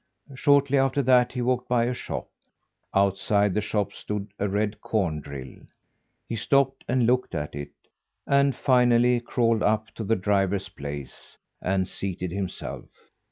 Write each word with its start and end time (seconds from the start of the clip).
Shortly 0.33 0.79
after 0.79 1.03
that 1.03 1.33
he 1.33 1.43
walked 1.43 1.69
by 1.69 1.83
a 1.85 1.93
shop. 1.93 2.27
Outside 2.91 3.53
the 3.53 3.61
shop 3.61 3.93
stood 3.93 4.29
a 4.39 4.49
red 4.49 4.81
corn 4.81 5.21
drill. 5.21 5.57
He 6.27 6.35
stopped 6.37 6.83
and 6.87 7.05
looked 7.05 7.35
at 7.35 7.53
it; 7.53 7.69
and 8.25 8.55
finally 8.55 9.19
crawled 9.19 9.61
up 9.61 9.93
to 9.93 10.03
the 10.03 10.15
driver's 10.15 10.69
place, 10.69 11.37
and 11.61 11.87
seated 11.87 12.31
himself. 12.31 12.85